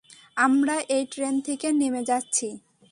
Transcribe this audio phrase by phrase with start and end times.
[0.37, 2.47] আমরা এই ট্রেন থেকে নেমে যাচ্ছি।